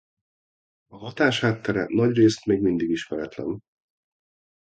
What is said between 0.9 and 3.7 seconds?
hatás háttere nagyrészt még mindig ismeretlen.